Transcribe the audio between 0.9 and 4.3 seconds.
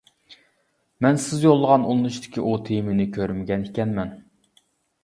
مەن سىز يوللىغان ئۇلىنىشتىكى ئۇ تېمىنى كۆرمىگەن ئىكەنمەن.